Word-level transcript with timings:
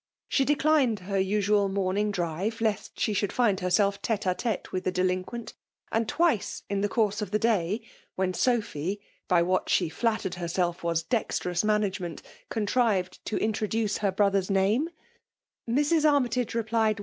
She 0.27 0.45
declined 0.45 1.01
her 1.01 1.19
usual 1.19 1.69
morning 1.69 2.09
drive, 2.09 2.59
lest 2.59 2.99
she 2.99 3.13
should 3.13 3.31
find 3.31 3.59
herself 3.59 4.01
tete 4.01 4.25
a 4.25 4.33
tete 4.33 4.71
with 4.71 4.83
the 4.83 4.91
delinquent; 4.91 5.53
and 5.91 6.09
twice 6.09 6.63
in 6.67 6.81
the 6.81 6.89
course 6.89 7.21
of 7.21 7.29
the 7.29 7.37
day, 7.37 7.83
lAen 8.17 8.33
Sophy, 8.33 8.99
by 9.27 9.43
what 9.43 9.69
she 9.69 9.89
flattered 9.89 10.33
heffeelf 10.33 10.81
was 10.81 11.03
dexterous 11.03 11.63
management, 11.63 12.23
contrived 12.49 13.23
to 13.27 13.37
introduce 13.37 13.99
her 13.99 14.11
brother's 14.11 14.49
name, 14.49 14.89
Mrs. 15.69 16.03
Armytage 16.11 16.55
replied> 16.55 16.55
14 16.55 16.55
FBMALK 16.55 16.95
DOMXMAXION. 16.95 16.99